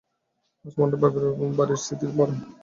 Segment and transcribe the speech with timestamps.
[0.65, 1.23] আজ মনটা বাপের
[1.57, 2.35] বাড়ির স্মৃতিতে ভরা।